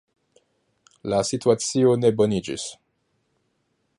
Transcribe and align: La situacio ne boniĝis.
La 1.13 1.19
situacio 1.31 1.93
ne 2.05 2.13
boniĝis. 2.21 2.67